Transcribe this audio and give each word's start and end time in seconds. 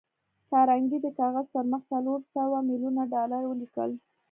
کارنګي 0.49 0.97
د 1.01 1.07
کاغذ 1.19 1.45
پر 1.53 1.63
مخ 1.71 1.81
څلور 1.91 2.19
سوه 2.33 2.57
ميليونه 2.69 3.01
ډالر 3.13 3.43
ولیکل 3.47 3.91